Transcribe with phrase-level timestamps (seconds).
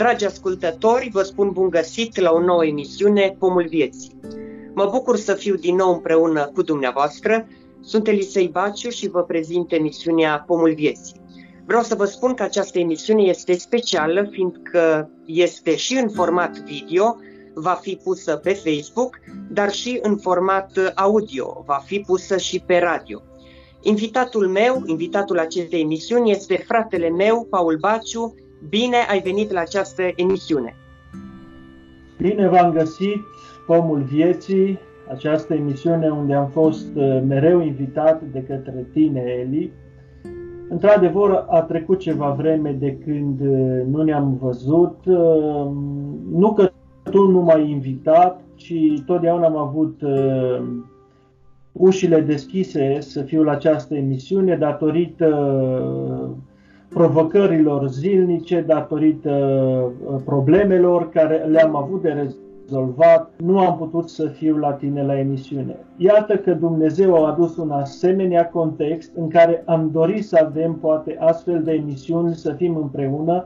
[0.00, 4.20] Dragi ascultători, vă spun bun găsit la o nouă emisiune Pomul Vieții.
[4.74, 7.46] Mă bucur să fiu din nou împreună cu dumneavoastră.
[7.80, 11.20] Sunt Elisei Baciu și vă prezint emisiunea Pomul Vieții.
[11.66, 17.16] Vreau să vă spun că această emisiune este specială, fiindcă este și în format video,
[17.54, 19.18] va fi pusă pe Facebook,
[19.50, 23.22] dar și în format audio, va fi pusă și pe radio.
[23.82, 28.34] Invitatul meu, invitatul acestei emisiuni este fratele meu, Paul Baciu.
[28.68, 30.74] Bine ai venit la această emisiune!
[32.20, 33.20] Bine v-am găsit,
[33.66, 34.78] Pomul Vieții,
[35.10, 39.72] această emisiune unde am fost uh, mereu invitat de către tine, Eli.
[40.68, 44.96] Într-adevăr, a trecut ceva vreme de când uh, nu ne-am văzut.
[45.06, 45.70] Uh,
[46.30, 46.70] nu că
[47.10, 48.74] tu nu m-ai invitat, ci
[49.06, 50.02] totdeauna am avut
[51.72, 55.26] ușile deschise să fiu la această emisiune datorită
[56.90, 59.92] provocărilor zilnice, datorită
[60.24, 62.30] problemelor care le-am avut de
[62.68, 65.76] rezolvat, nu am putut să fiu la tine la emisiune.
[65.96, 71.16] Iată că Dumnezeu a adus un asemenea context în care am dorit să avem poate
[71.20, 73.44] astfel de emisiuni, să fim împreună,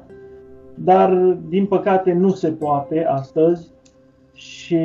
[0.75, 1.13] dar
[1.49, 3.73] din păcate nu se poate astăzi
[4.33, 4.79] și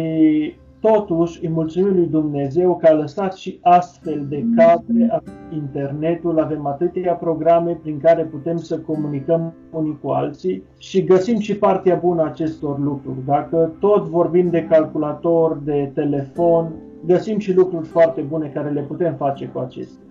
[0.82, 5.22] Totuși, îi mulțumim lui Dumnezeu că a lăsat și astfel de cadre,
[5.54, 11.56] internetul, avem atâtea programe prin care putem să comunicăm unii cu alții și găsim și
[11.56, 13.26] partea bună acestor lucruri.
[13.26, 16.72] Dacă tot vorbim de calculator, de telefon,
[17.06, 20.04] găsim și lucruri foarte bune care le putem face cu acestea.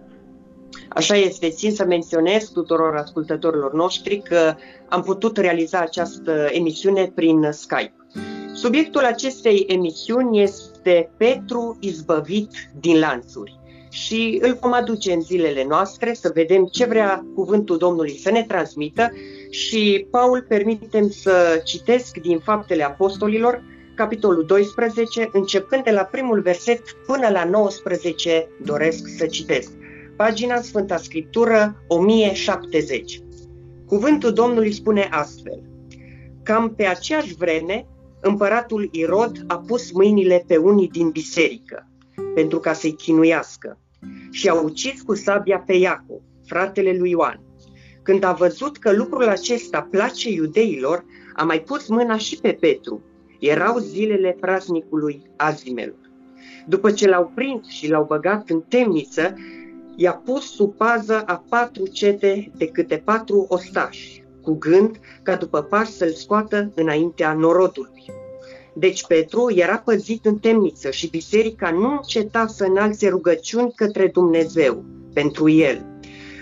[0.88, 4.55] Așa este, țin să menționez tuturor ascultătorilor noștri că
[4.88, 7.92] am putut realiza această emisiune prin Skype.
[8.61, 13.59] Subiectul acestei emisiuni este Petru izbăvit din lanțuri
[13.91, 18.45] și îl vom aduce în zilele noastre să vedem ce vrea cuvântul Domnului să ne
[18.45, 19.12] transmită
[19.50, 23.62] și, Paul, permitem să citesc din Faptele Apostolilor,
[23.94, 29.72] capitolul 12, începând de la primul verset până la 19, doresc să citesc.
[30.16, 33.21] Pagina Sfânta Scriptură 1070.
[33.87, 35.62] Cuvântul Domnului spune astfel.
[36.43, 37.87] Cam pe aceeași vreme,
[38.21, 41.89] împăratul Irod a pus mâinile pe unii din biserică
[42.34, 43.79] pentru ca să-i chinuiască
[44.31, 47.41] și a ucis cu sabia pe Iacov, fratele lui Ioan.
[48.03, 53.03] Când a văzut că lucrul acesta place iudeilor, a mai pus mâna și pe Petru.
[53.41, 56.11] Erau zilele praznicului azimelor.
[56.67, 59.35] După ce l-au prins și l-au băgat în temniță,
[59.97, 65.62] i-a pus sub pază a patru cete de câte patru ostași, cu gând ca după
[65.62, 68.04] pas să-l scoată înaintea norodului.
[68.72, 74.84] Deci Petru era păzit în temniță și biserica nu înceta să înalțe rugăciuni către Dumnezeu
[75.12, 75.87] pentru el.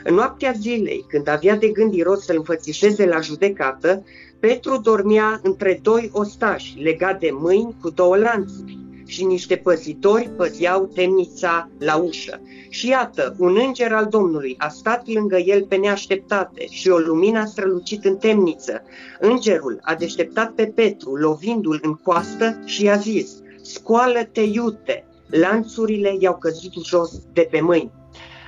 [0.05, 4.05] În noaptea zilei, când avea de gând Irod să-l înfățișeze la judecată,
[4.41, 10.91] Petru dormea între doi ostași, legat de mâini cu două lanțuri și niște păzitori păzeau
[10.95, 12.41] temnița la ușă.
[12.69, 17.39] Și iată, un înger al Domnului a stat lângă el pe neașteptate și o lumină
[17.39, 18.83] a strălucit în temniță.
[19.21, 23.31] Îngerul a deșteptat pe Petru, lovindu-l în coastă și i-a zis,
[23.63, 27.93] scoală-te iute, lanțurile i-au căzut jos de pe mâini.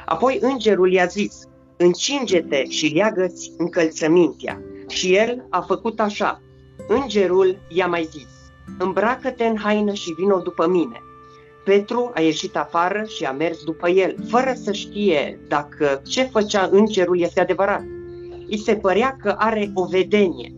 [0.06, 4.62] Apoi îngerul i-a zis, încinge-te și leagă-ți încălțămintea.
[4.88, 6.42] Și el a făcut așa.
[6.88, 8.37] Îngerul i-a mai zis,
[8.78, 11.02] îmbracă-te în haină și vino după mine.
[11.64, 16.68] Petru a ieșit afară și a mers după el, fără să știe dacă ce făcea
[16.72, 17.84] îngerul este adevărat.
[18.46, 20.52] I se părea că are o vedenie.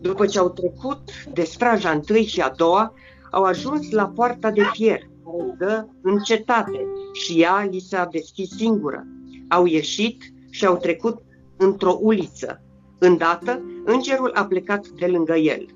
[0.00, 1.00] După ce au trecut
[1.32, 2.92] de straja întâi și a doua,
[3.30, 8.48] au ajuns la poarta de fier, care dă în cetate și ea li s-a deschis
[8.56, 9.06] singură.
[9.48, 11.22] Au ieșit și au trecut
[11.56, 12.62] într-o uliță.
[12.98, 15.66] Îndată, îngerul a plecat de lângă el.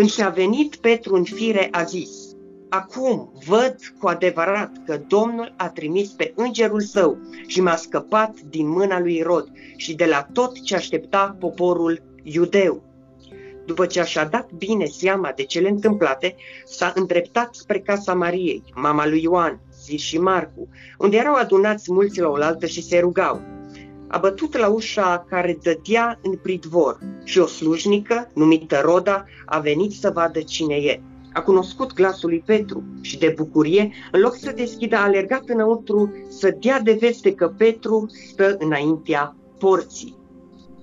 [0.00, 2.10] Când și-a venit Petru în fire, a zis,
[2.68, 8.68] Acum văd cu adevărat că Domnul a trimis pe îngerul său și m-a scăpat din
[8.68, 12.82] mâna lui Rod și de la tot ce aștepta poporul iudeu.
[13.66, 19.06] După ce și-a dat bine seama de cele întâmplate, s-a îndreptat spre casa Mariei, mama
[19.06, 20.68] lui Ioan, Zis și Marcu,
[20.98, 23.59] unde erau adunați mulți la oaltă și se rugau
[24.10, 29.92] a bătut la ușa care dădea în pridvor și o slujnică, numită Roda, a venit
[29.92, 31.00] să vadă cine e.
[31.32, 36.12] A cunoscut glasul lui Petru și de bucurie, în loc să deschidă, a alergat înăuntru
[36.28, 40.18] să dea de veste că Petru stă înaintea porții.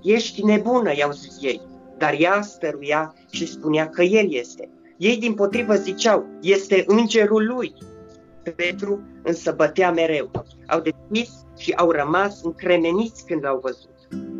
[0.02, 1.60] Ești nebună, i-au zis ei,
[1.98, 4.68] dar ea stăruia și spunea că el este.
[4.96, 7.74] Ei din potrivă ziceau, este îngerul lui.
[8.56, 10.30] Petru însă bătea mereu.
[10.66, 13.88] Au deschis și au rămas încremeniți când l-au văzut.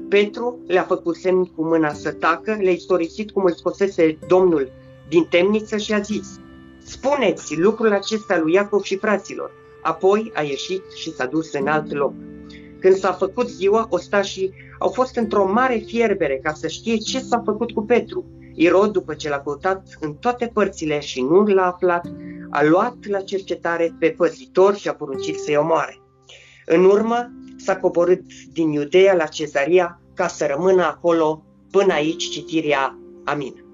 [0.08, 4.70] Petru le-a făcut semn cu mâna să tacă, le-a istorisit cum îl scosese Domnul
[5.08, 6.40] din temniță și a zis,
[6.84, 9.50] spuneți lucrul acesta lui Iacov și fraților.
[9.82, 12.12] Apoi a ieșit și s-a dus în alt loc.
[12.80, 17.42] Când s-a făcut ziua, ostașii au fost într-o mare fierbere ca să știe ce s-a
[17.44, 18.24] făcut cu Petru.
[18.54, 22.06] Irod, după ce l-a căutat în toate părțile și nu l-a aflat,
[22.50, 26.00] a luat la cercetare pe păzitor și a poruncit să-i omoare.
[26.68, 28.22] În urmă, s-a coborât
[28.52, 33.64] din Iudeea la Cezaria ca să rămână acolo până aici citirea Amin.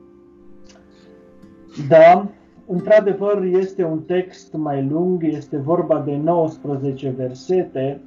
[1.89, 2.29] Da,
[2.67, 8.01] într-adevăr este un text mai lung, este vorba de 19 versete,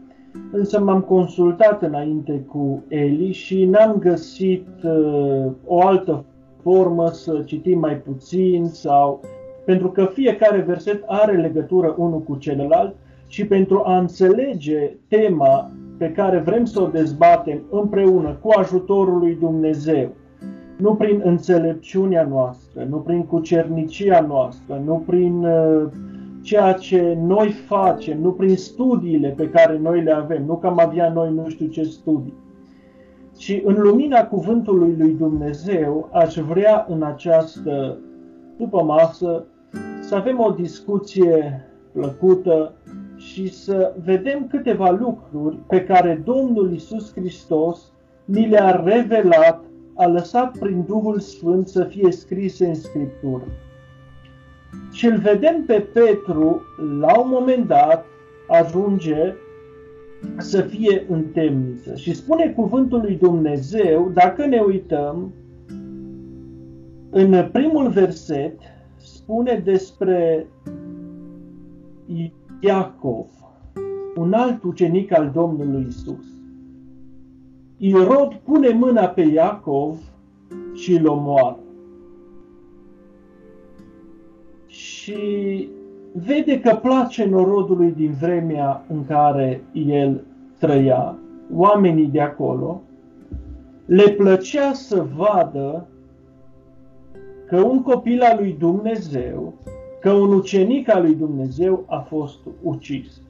[0.51, 6.25] însă m-am consultat înainte cu Eli și n-am găsit uh, o altă
[6.61, 9.21] formă să citim mai puțin sau
[9.65, 12.95] pentru că fiecare verset are legătură unul cu celălalt
[13.27, 19.37] și pentru a înțelege tema pe care vrem să o dezbatem împreună cu ajutorul lui
[19.39, 20.09] Dumnezeu,
[20.77, 25.87] nu prin înțelepciunea noastră, nu prin cucernicia noastră, nu prin uh,
[26.41, 30.79] ceea ce noi facem, nu prin studiile pe care noi le avem, nu că am
[30.79, 32.33] avea noi nu știu ce studii,
[33.37, 37.97] ci în lumina cuvântului lui Dumnezeu aș vrea în această
[38.57, 39.45] după masă
[40.01, 42.73] să avem o discuție plăcută
[43.31, 47.91] și să vedem câteva lucruri pe care Domnul Isus Hristos
[48.25, 49.63] ni le-a revelat,
[49.95, 53.43] a lăsat prin Duhul Sfânt să fie scrise în Scriptură.
[54.91, 56.61] Și îl vedem pe Petru,
[56.99, 58.05] la un moment dat,
[58.47, 59.33] ajunge
[60.37, 61.95] să fie în temniță.
[61.95, 65.33] Și spune cuvântul lui Dumnezeu, dacă ne uităm,
[67.09, 68.59] în primul verset
[68.97, 70.47] spune despre
[72.59, 73.27] Iacov,
[74.15, 76.25] un alt ucenic al Domnului Isus.
[77.77, 79.99] Irod pune mâna pe Iacov
[80.73, 81.59] și îl omoară.
[84.65, 85.69] Și
[86.11, 90.23] vede că place norodului din vremea în care el
[90.59, 91.17] trăia,
[91.53, 92.81] oamenii de acolo,
[93.85, 95.87] le plăcea să vadă
[97.47, 99.53] că un copil al lui Dumnezeu,
[100.07, 103.21] că un ucenic al lui Dumnezeu a fost ucis.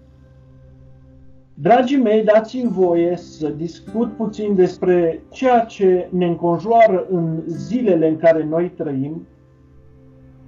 [1.53, 8.17] Dragii mei, dați-mi voie să discut puțin despre ceea ce ne înconjoară în zilele în
[8.17, 9.27] care noi trăim,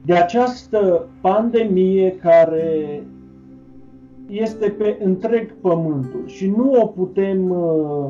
[0.05, 3.03] de această pandemie care
[4.27, 8.09] este pe întreg pământul și nu o putem uh,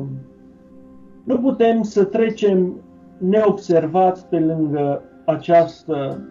[1.24, 2.74] nu putem să trecem
[3.18, 6.24] neobservați pe lângă această,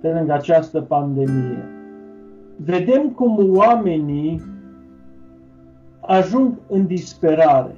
[0.00, 1.64] pe lângă această pandemie.
[2.56, 4.42] Vedem cum oamenii
[6.00, 7.74] ajung în disperare.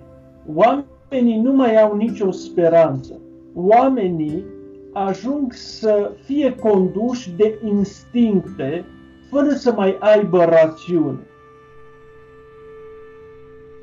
[0.55, 3.13] Oamenii nu mai au nicio speranță.
[3.55, 4.45] Oamenii
[4.93, 8.85] ajung să fie conduși de instincte
[9.31, 11.19] fără să mai aibă rațiune.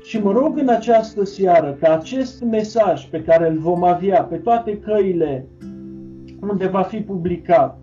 [0.02, 4.36] Și mă rog în această seară ca acest mesaj pe care îl vom avea pe
[4.36, 5.46] toate căile
[6.40, 7.78] unde va fi publicat,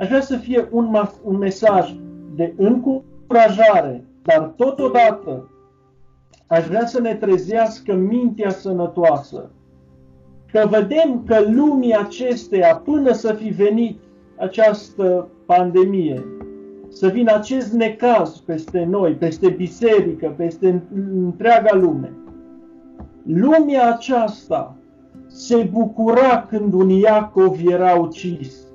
[0.00, 1.94] aș vrea să fie un, un mesaj
[2.34, 5.50] de încurajare, dar totodată
[6.46, 9.50] aș vrea să ne trezească mintea sănătoasă.
[10.52, 13.98] Că vedem că lumii acesteia, până să fi venit
[14.36, 16.24] această pandemie,
[16.88, 22.12] să vină acest necaz peste noi, peste biserică, peste întreaga lume.
[23.22, 24.76] Lumea aceasta
[25.26, 28.65] se bucura când un Iacov era ucis.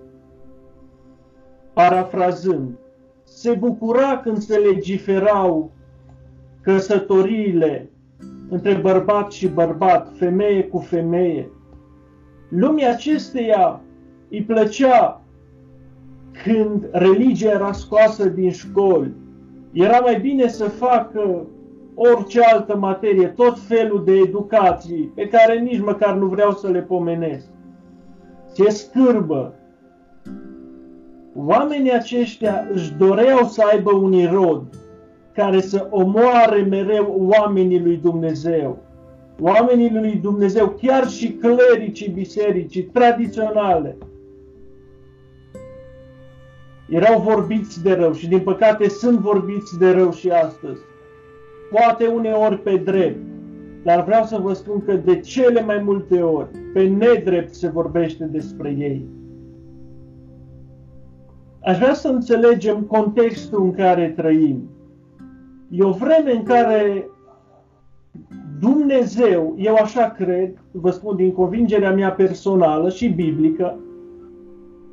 [1.73, 2.77] Parafrazând,
[3.23, 5.71] se bucura când se legiferau
[6.61, 7.89] căsătoriile
[8.49, 11.49] între bărbat și bărbat, femeie cu femeie.
[12.49, 13.81] Lumea acesteia
[14.29, 15.21] îi plăcea
[16.43, 19.13] când religia era scoasă din școli.
[19.71, 21.45] Era mai bine să facă
[21.95, 26.81] orice altă materie, tot felul de educații pe care nici măcar nu vreau să le
[26.81, 27.47] pomenesc.
[28.55, 29.55] Ce scârbă!
[31.35, 34.63] Oamenii aceștia își doreau să aibă un irod
[35.33, 38.77] care să omoare mereu oamenii lui Dumnezeu.
[39.39, 43.97] Oamenii lui Dumnezeu, chiar și clericii bisericii tradiționale,
[46.89, 50.81] erau vorbiți de rău și din păcate sunt vorbiți de rău și astăzi
[51.71, 53.19] poate uneori pe drept,
[53.83, 58.23] dar vreau să vă spun că de cele mai multe ori, pe nedrept se vorbește
[58.23, 59.20] despre ei.
[61.63, 64.69] Aș vrea să înțelegem contextul în care trăim.
[65.69, 67.09] E o vreme în care
[68.59, 73.79] Dumnezeu, eu așa cred, vă spun din convingerea mea personală și biblică,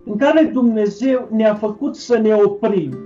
[0.04, 2.98] în care Dumnezeu ne-a făcut să ne oprim.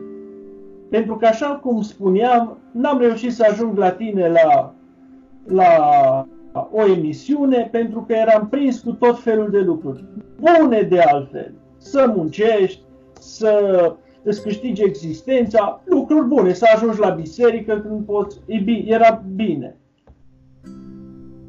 [0.90, 4.75] Pentru că, așa cum spuneam, n-am reușit să ajung la tine la,
[5.47, 5.69] la
[6.73, 10.04] o emisiune pentru că eram prins cu tot felul de lucruri.
[10.40, 11.52] Bune de altfel.
[11.76, 12.83] Să muncești,
[13.23, 19.25] să îți câștigi existența, lucruri bune, să ajungi la biserică când poți, e bine, era
[19.35, 19.76] bine.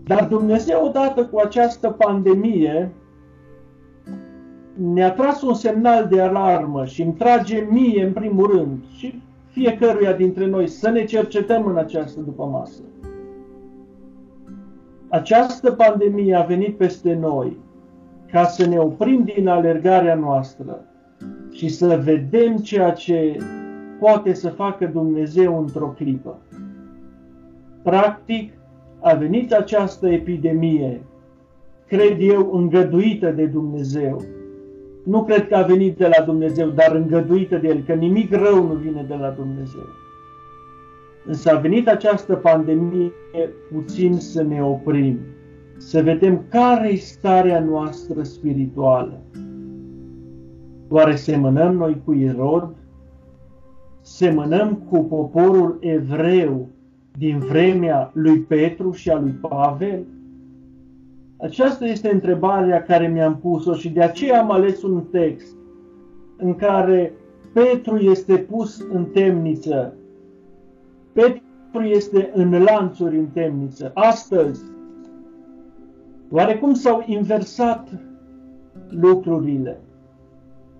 [0.05, 2.91] Dar Dumnezeu odată cu această pandemie
[4.73, 10.13] ne-a tras un semnal de alarmă și îmi trage mie în primul rând și fiecăruia
[10.13, 12.81] dintre noi să ne cercetăm în această după masă.
[15.07, 17.57] Această pandemie a venit peste noi
[18.31, 20.85] ca să ne oprim din alergarea noastră
[21.53, 23.37] și să vedem ceea ce
[23.99, 26.41] poate să facă Dumnezeu într-o clipă.
[27.83, 28.51] Practic,
[28.99, 31.01] a venit această epidemie,
[31.87, 34.21] cred eu, îngăduită de Dumnezeu.
[35.05, 38.67] Nu cred că a venit de la Dumnezeu, dar îngăduită de El, că nimic rău
[38.67, 39.87] nu vine de la Dumnezeu.
[41.25, 43.11] Însă a venit această pandemie
[43.71, 45.19] puțin să ne oprim,
[45.77, 49.21] să vedem care e starea noastră spirituală.
[50.95, 52.75] Oare semănăm noi cu Irod?
[54.01, 56.67] Semănăm cu poporul evreu
[57.17, 60.03] din vremea lui Petru și a lui Pavel?
[61.37, 65.55] Aceasta este întrebarea care mi-am pus-o și de aceea am ales un text
[66.37, 67.13] în care
[67.53, 69.93] Petru este pus în temniță.
[71.13, 73.91] Petru este în lanțuri în temniță.
[73.93, 74.63] Astăzi,
[76.31, 77.89] oarecum s-au inversat
[78.89, 79.77] lucrurile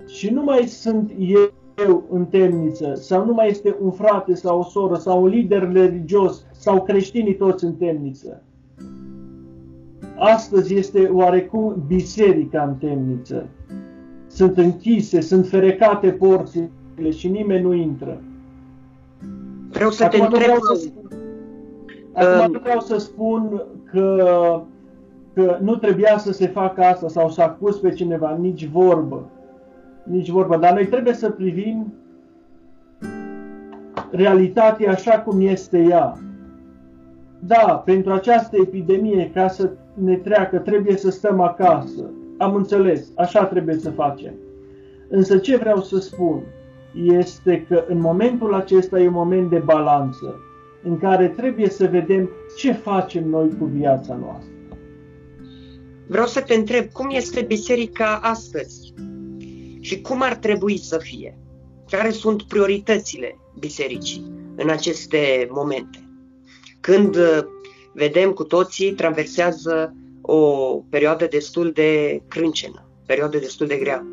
[0.08, 1.12] și nu mai sunt
[1.76, 5.72] eu în temniță, sau nu mai este un frate sau o soră sau un lider
[5.72, 8.42] religios sau creștinii toți în temniță.
[10.18, 13.48] Astăzi este oarecum biserica în temniță.
[14.28, 16.70] Sunt închise, sunt ferecate porțile
[17.10, 18.22] și nimeni nu intră.
[19.70, 20.42] Vreau să acum te întreb...
[20.42, 21.10] Vreau să spun,
[22.14, 24.62] acum nu vreau să spun că,
[25.34, 29.30] că nu trebuia să se facă asta sau să acuz pe cineva, nici vorbă
[30.04, 30.58] nici vorba.
[30.58, 31.94] Dar noi trebuie să privim
[34.12, 36.18] realitatea așa cum este ea.
[37.40, 42.10] Da, pentru această epidemie, ca să ne treacă, trebuie să stăm acasă.
[42.38, 44.34] Am înțeles, așa trebuie să facem.
[45.10, 46.42] Însă ce vreau să spun
[47.04, 50.40] este că în momentul acesta e un moment de balanță,
[50.84, 54.52] în care trebuie să vedem ce facem noi cu viața noastră.
[56.08, 58.83] Vreau să te întreb, cum este biserica astăzi?
[59.84, 61.38] Și cum ar trebui să fie.
[61.90, 66.10] Care sunt prioritățile bisericii în aceste momente?
[66.80, 67.40] Când uh,
[67.94, 70.40] vedem cu toții traversează o
[70.90, 74.06] perioadă destul de crâncenă, perioadă destul de grea.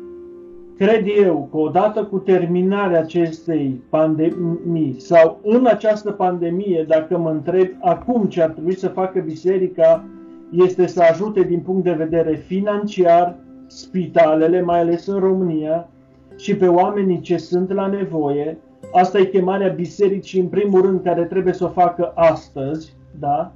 [0.77, 7.67] Cred eu că odată cu terminarea acestei pandemii sau în această pandemie, dacă mă întreb
[7.81, 10.05] acum ce ar trebui să facă biserica,
[10.51, 13.37] este să ajute din punct de vedere financiar,
[13.75, 15.89] spitalele, mai ales în România,
[16.35, 18.57] și pe oamenii ce sunt la nevoie.
[18.93, 23.51] Asta e chemarea bisericii, în primul rând, care trebuie să o facă astăzi, da?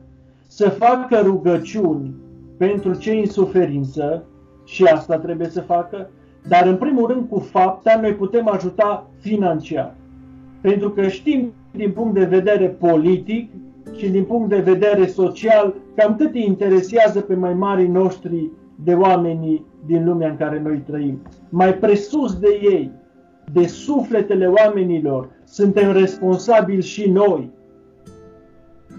[0.48, 2.14] Să facă rugăciuni
[2.58, 4.24] pentru cei în suferință,
[4.64, 6.10] și asta trebuie să facă,
[6.48, 9.96] dar în primul rând cu fapta noi putem ajuta financiar.
[10.62, 13.52] Pentru că știm din punct de vedere politic
[13.96, 18.50] și din punct de vedere social cam cât îi interesează pe mai mari noștri
[18.84, 21.22] de oamenii din lumea în care noi trăim.
[21.50, 22.92] Mai presus de ei,
[23.52, 27.52] de sufletele oamenilor, suntem responsabili și noi.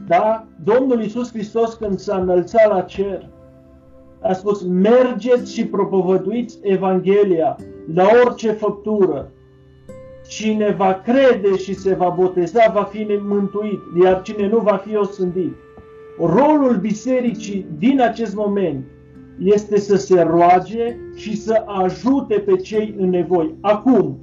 [0.06, 0.46] Da?
[0.64, 3.28] Domnul Iisus Hristos când s-a înălțat la cer,
[4.20, 7.56] a spus, mergeți și propovăduiți Evanghelia
[7.94, 9.30] la orice făptură.
[10.28, 14.96] Cine va crede și se va boteza va fi mântuit, iar cine nu va fi
[14.96, 15.54] osândit.
[16.18, 18.84] Rolul bisericii din acest moment
[19.38, 23.54] este să se roage și să ajute pe cei în nevoi.
[23.60, 24.18] Acum,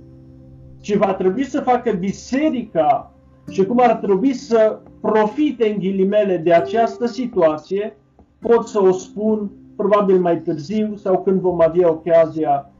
[0.81, 3.13] ce va trebui să facă biserica
[3.49, 7.97] și cum ar trebui să profite în ghilimele de această situație,
[8.39, 12.71] pot să o spun probabil mai târziu sau când vom avea ocazia,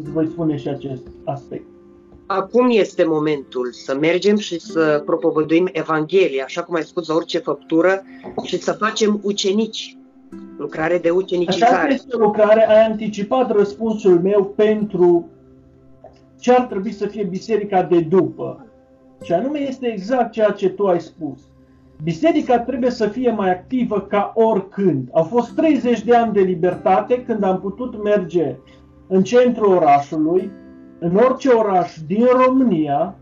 [0.00, 1.66] îți voi spune și acest aspect.
[2.26, 7.38] Acum este momentul să mergem și să propovăduim Evanghelia, așa cum ai spus, la orice
[7.38, 8.02] făptură
[8.42, 9.95] și să facem ucenici
[10.56, 11.74] Lucrare de ucenicizare.
[11.74, 15.28] Aceasta este lucrare, ai anticipat răspunsul meu pentru
[16.38, 18.66] ce ar trebui să fie biserica de după.
[19.22, 21.38] Și anume este exact ceea ce tu ai spus.
[22.02, 25.08] Biserica trebuie să fie mai activă ca oricând.
[25.12, 28.56] Au fost 30 de ani de libertate când am putut merge
[29.06, 30.50] în centrul orașului,
[30.98, 33.14] în orice oraș din România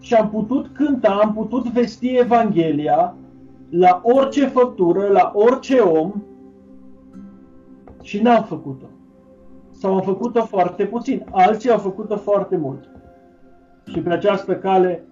[0.00, 3.14] și am putut cânta, am putut vesti Evanghelia
[3.70, 6.12] la orice făptură, la orice om
[8.10, 8.86] și n-am făcut-o.
[9.70, 12.88] Sau am făcut-o foarte puțin, alții au făcut-o foarte mult.
[13.92, 15.04] Și pe această cale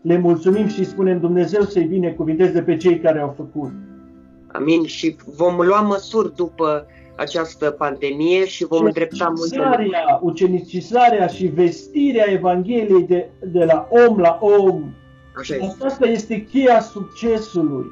[0.00, 3.70] le mulțumim și spunem Dumnezeu să-i binecuvinteze pe cei care au făcut.
[4.46, 4.84] Amin.
[4.84, 6.86] Și vom lua măsuri după
[7.16, 14.38] această pandemie și vom îndrepta multe Ucenicizarea și vestirea Evangheliei de, de la om la
[14.40, 14.82] om.
[15.38, 15.84] Așa este.
[15.84, 17.86] Asta este cheia succesului.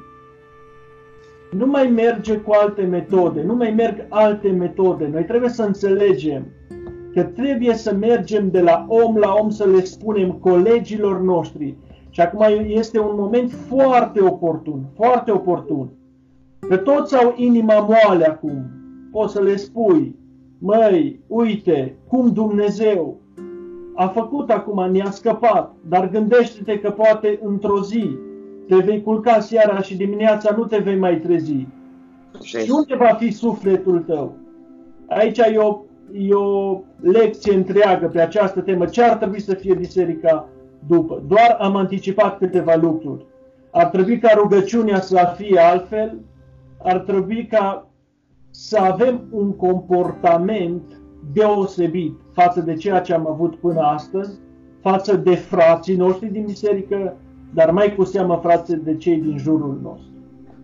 [1.57, 5.09] Nu mai merge cu alte metode, nu mai merg alte metode.
[5.11, 6.43] Noi trebuie să înțelegem
[7.13, 11.75] că trebuie să mergem de la om la om să le spunem colegilor noștri.
[12.09, 15.89] Și acum este un moment foarte oportun, foarte oportun.
[16.59, 18.65] Că toți au inima moale acum.
[19.11, 20.15] Poți să le spui,
[20.59, 23.17] măi, uite, cum Dumnezeu
[23.95, 28.17] a făcut acum, ne-a scăpat, dar gândește-te că poate într-o zi
[28.67, 31.67] te vei culca seara și dimineața nu te vei mai trezi.
[32.41, 34.35] Și unde va fi sufletul tău?
[35.07, 35.81] Aici e o,
[36.11, 38.85] e o lecție întreagă pe această temă.
[38.85, 40.49] Ce ar trebui să fie biserica
[40.87, 41.23] după?
[41.27, 43.25] Doar am anticipat câteva lucruri.
[43.71, 46.17] Ar trebui ca rugăciunea să fie altfel,
[46.77, 47.87] ar trebui ca
[48.51, 51.01] să avem un comportament
[51.33, 54.39] deosebit față de ceea ce am avut până astăzi,
[54.81, 57.17] față de frații noștri din biserică,
[57.55, 60.09] dar mai cu seamă frații de cei din jurul nostru.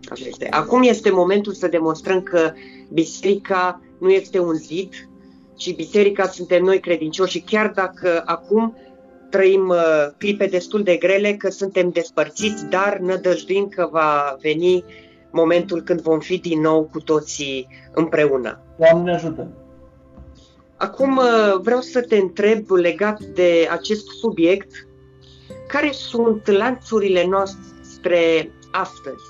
[0.10, 0.48] Așa este.
[0.50, 2.51] Acum este momentul să demonstrăm că
[2.93, 4.93] biserica nu este un zid,
[5.55, 8.75] ci biserica suntem noi credincioși și chiar dacă acum
[9.29, 14.83] trăim uh, clipe destul de grele, că suntem despărțiți, dar nădăjduim că va veni
[15.31, 18.59] momentul când vom fi din nou cu toții împreună.
[18.77, 19.48] Doamne ajută!
[20.77, 24.87] Acum uh, vreau să te întreb legat de acest subiect,
[25.72, 29.25] care sunt lanțurile noastre astăzi?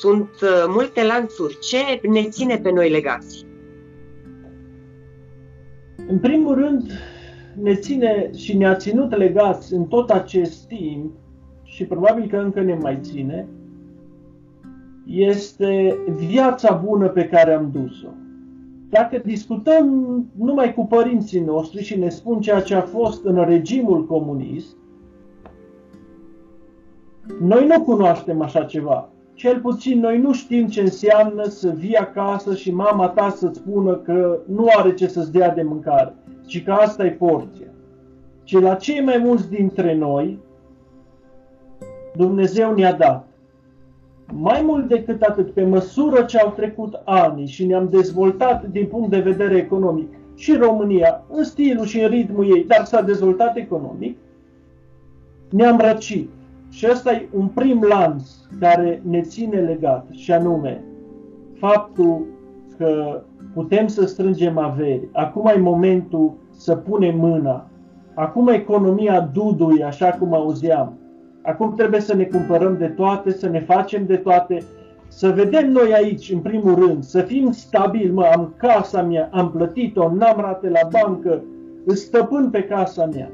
[0.00, 1.58] Sunt uh, multe lanțuri.
[1.58, 3.46] Ce ne ține pe noi legați?
[6.08, 6.90] În primul rând,
[7.62, 11.12] ne ține și ne-a ținut legați în tot acest timp
[11.62, 13.48] și probabil că încă ne mai ține,
[15.06, 18.08] este viața bună pe care am dus-o.
[18.88, 19.86] Dacă discutăm
[20.38, 24.76] numai cu părinții noștri și ne spun ceea ce a fost în regimul comunist,
[27.38, 29.08] noi nu cunoaștem așa ceva.
[29.34, 33.94] Cel puțin noi nu știm ce înseamnă să vii acasă și mama ta să-ți spună
[33.94, 36.14] că nu are ce să-ți dea de mâncare,
[36.46, 37.66] ci că asta e porția.
[38.44, 40.38] Și la cei mai mulți dintre noi,
[42.16, 43.28] Dumnezeu ne-a dat.
[44.32, 49.10] Mai mult decât atât, pe măsură ce au trecut ani și ne-am dezvoltat din punct
[49.10, 54.16] de vedere economic, și România, în stilul și în ritmul ei, dar s-a dezvoltat economic,
[55.50, 56.30] ne-am răcit.
[56.70, 58.30] Și ăsta e un prim lanț
[58.60, 60.84] care ne ține legat, și anume
[61.58, 62.26] faptul
[62.78, 63.22] că
[63.54, 65.08] putem să strângem averi.
[65.12, 67.66] Acum e momentul să punem mâna.
[68.14, 70.98] Acum economia duduie, așa cum auzeam.
[71.42, 74.62] Acum trebuie să ne cumpărăm de toate, să ne facem de toate,
[75.08, 79.50] să vedem noi aici, în primul rând, să fim stabili, mă, am casa mea, am
[79.50, 81.42] plătit-o, n-am rate la bancă,
[81.84, 83.30] îți stăpân pe casa mea.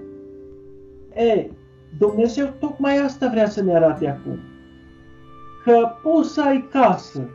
[1.15, 1.51] E,
[1.99, 4.39] Dumnezeu tocmai asta vrea să ne arate acum.
[5.65, 7.29] Că poți să ai casă,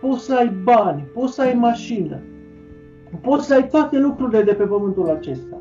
[0.00, 2.20] poți să ai bani, poți să ai mașină,
[3.20, 5.56] poți să ai toate lucrurile de pe pământul acesta.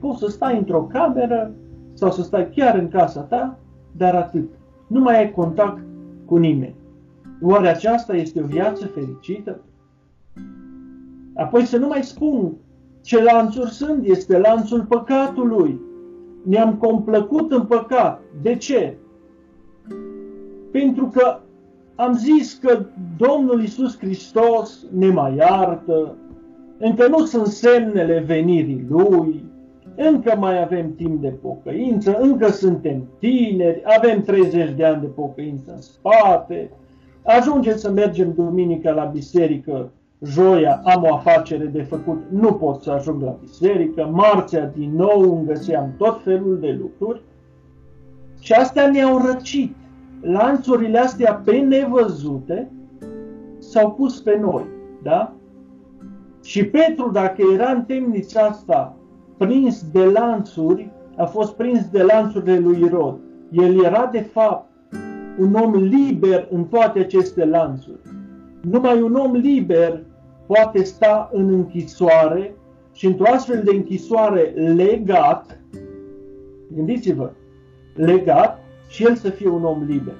[0.00, 1.54] Poți să stai într-o cameră
[1.92, 3.58] sau să stai chiar în casa ta,
[3.92, 4.48] dar atât.
[4.86, 5.82] Nu mai ai contact
[6.24, 6.74] cu nimeni.
[7.42, 9.60] Oare aceasta este o viață fericită?
[11.34, 12.52] Apoi să nu mai spun
[13.02, 15.80] ce lanțuri sunt, este lanțul păcatului
[16.42, 18.20] ne-am complăcut în păcat.
[18.42, 18.96] De ce?
[20.70, 21.38] Pentru că
[21.94, 22.84] am zis că
[23.16, 26.16] Domnul Isus Hristos ne mai iartă,
[26.78, 29.44] încă nu sunt semnele venirii Lui,
[29.96, 35.72] încă mai avem timp de pocăință, încă suntem tineri, avem 30 de ani de pocăință
[35.74, 36.70] în spate,
[37.22, 39.90] ajunge să mergem duminica la biserică
[40.22, 45.36] joia am o afacere de făcut, nu pot să ajung la biserică, marțea din nou
[45.36, 47.20] îmi găseam tot felul de lucruri
[48.40, 49.76] și astea ne-au răcit.
[50.20, 52.70] Lanțurile astea pe nevăzute
[53.58, 54.64] s-au pus pe noi,
[55.02, 55.32] da?
[56.42, 58.96] Și Petru, dacă era în temnița asta
[59.36, 63.18] prins de lanțuri, a fost prins de lanțurile lui Irod.
[63.50, 64.70] El era de fapt
[65.38, 68.00] un om liber în toate aceste lanțuri.
[68.60, 70.02] Numai un om liber
[70.48, 72.54] poate sta în închisoare
[72.92, 74.42] și într-o astfel de închisoare
[74.76, 75.60] legat,
[76.74, 77.30] gândiți-vă,
[77.94, 78.58] legat
[78.88, 80.16] și el să fie un om liber.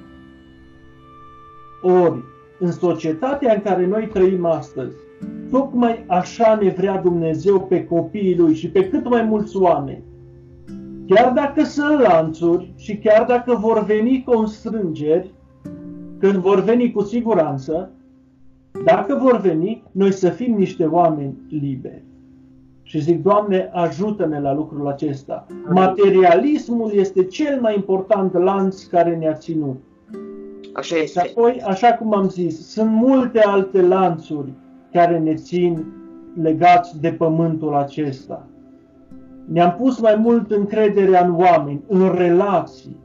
[1.82, 2.22] Ori,
[2.58, 4.96] în societatea în care noi trăim astăzi,
[5.50, 10.02] tocmai așa ne vrea Dumnezeu pe copiii Lui și pe cât mai mulți oameni.
[11.06, 15.30] Chiar dacă sunt lanțuri și chiar dacă vor veni constrângeri,
[16.18, 17.92] când vor veni cu siguranță,
[18.94, 22.02] dacă vor veni, noi să fim niște oameni liberi.
[22.82, 25.46] Și zic, Doamne, ajută-ne la lucrul acesta.
[25.70, 29.76] Materialismul este cel mai important lanț care ne-a ținut.
[30.72, 31.20] Așa este.
[31.20, 34.52] Și apoi, așa cum am zis, sunt multe alte lanțuri
[34.92, 35.84] care ne țin
[36.42, 38.46] legați de pământul acesta.
[39.44, 42.96] Ne-am pus mai mult încrederea în oameni, în relații.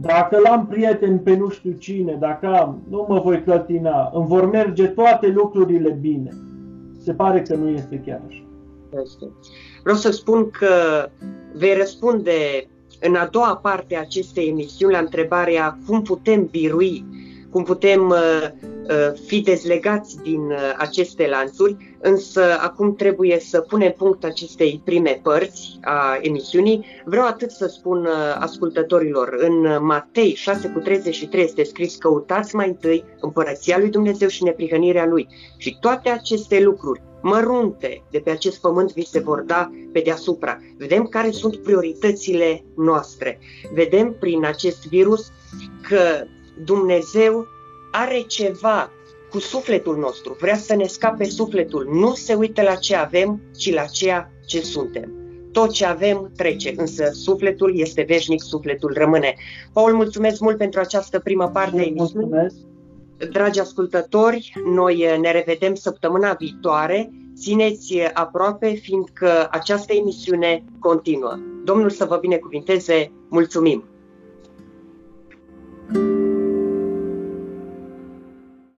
[0.00, 4.50] Dacă l-am prieten pe nu știu cine, dacă am, nu mă voi clătina, îmi vor
[4.50, 6.30] merge toate lucrurile bine.
[7.02, 8.42] Se pare că nu este chiar așa.
[9.82, 10.68] Vreau să spun că
[11.54, 12.32] vei răspunde
[13.00, 17.04] în a doua parte a acestei emisiuni la întrebarea cum putem birui,
[17.56, 18.48] cum putem uh,
[18.88, 25.20] uh, fi dezlegați din uh, aceste lanțuri, însă acum trebuie să punem punct acestei prime
[25.22, 26.84] părți a emisiunii.
[27.04, 33.04] Vreau atât să spun ascultătorilor, în Matei 6 cu 33 este scris căutați mai întâi
[33.20, 38.92] împărăția lui Dumnezeu și neprihănirea lui și toate aceste lucruri mărunte de pe acest pământ
[38.92, 40.58] vi se vor da pe deasupra.
[40.78, 43.38] Vedem care sunt prioritățile noastre.
[43.74, 45.32] Vedem prin acest virus
[45.88, 46.26] că
[46.64, 47.46] Dumnezeu
[47.90, 48.90] are ceva
[49.30, 53.74] cu sufletul nostru, vrea să ne scape sufletul, nu se uită la ce avem, ci
[53.74, 55.12] la ceea ce suntem.
[55.52, 59.34] Tot ce avem trece, însă sufletul este veșnic, sufletul rămâne.
[59.72, 62.46] Paul, mulțumesc mult pentru această primă parte a emisiunii.
[63.30, 67.10] Dragi ascultători, noi ne revedem săptămâna viitoare.
[67.36, 71.38] Țineți aproape, fiindcă această emisiune continuă.
[71.64, 73.12] Domnul să vă binecuvinteze.
[73.28, 73.84] Mulțumim!
[75.88, 76.25] thank you